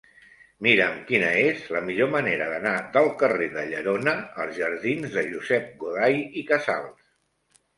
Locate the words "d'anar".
2.53-2.73